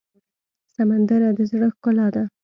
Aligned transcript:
سندره 0.75 1.29
د 1.37 1.39
زړه 1.51 1.67
ښکلا 1.73 2.07
ده 2.15 2.23